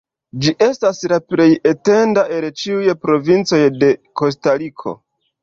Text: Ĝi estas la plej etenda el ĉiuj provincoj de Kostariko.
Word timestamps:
Ĝi 0.43 0.51
estas 0.67 1.01
la 1.11 1.19
plej 1.33 1.47
etenda 1.73 2.23
el 2.39 2.49
ĉiuj 2.63 2.97
provincoj 3.05 3.61
de 3.85 3.93
Kostariko. 4.25 4.97